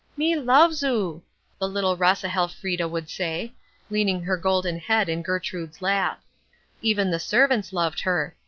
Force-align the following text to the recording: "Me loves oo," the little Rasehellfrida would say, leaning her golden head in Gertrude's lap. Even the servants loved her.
"Me 0.17 0.35
loves 0.35 0.83
oo," 0.83 1.21
the 1.59 1.69
little 1.69 1.95
Rasehellfrida 1.95 2.89
would 2.89 3.07
say, 3.07 3.53
leaning 3.91 4.23
her 4.23 4.35
golden 4.35 4.79
head 4.79 5.07
in 5.07 5.21
Gertrude's 5.21 5.79
lap. 5.79 6.23
Even 6.81 7.11
the 7.11 7.19
servants 7.19 7.71
loved 7.71 7.99
her. 8.01 8.35